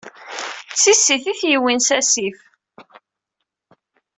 D 0.69 0.71
tissit 0.81 1.25
i 1.31 1.33
t-yewwin 1.39 1.81
s 1.87 1.89
asif. 1.99 2.39